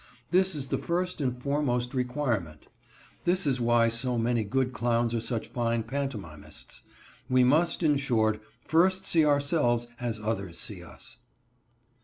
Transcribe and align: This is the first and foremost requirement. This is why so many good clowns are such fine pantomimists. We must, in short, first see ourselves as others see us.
This 0.31 0.55
is 0.55 0.69
the 0.69 0.79
first 0.79 1.21
and 1.21 1.39
foremost 1.39 1.93
requirement. 1.93 2.69
This 3.23 3.45
is 3.45 3.61
why 3.61 3.87
so 3.87 4.17
many 4.17 4.43
good 4.43 4.73
clowns 4.73 5.13
are 5.13 5.19
such 5.21 5.47
fine 5.47 5.83
pantomimists. 5.83 6.81
We 7.29 7.43
must, 7.43 7.83
in 7.83 7.97
short, 7.97 8.41
first 8.65 9.05
see 9.05 9.23
ourselves 9.23 9.87
as 9.99 10.19
others 10.19 10.57
see 10.57 10.81
us. 10.81 11.17